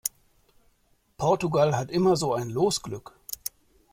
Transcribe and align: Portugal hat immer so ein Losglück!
Portugal 1.15 1.77
hat 1.77 1.91
immer 1.91 2.15
so 2.15 2.33
ein 2.33 2.49
Losglück! 2.49 3.11